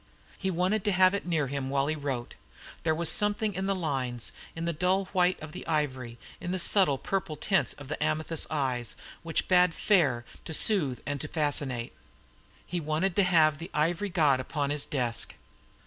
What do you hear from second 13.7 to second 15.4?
ivory god upon his desk.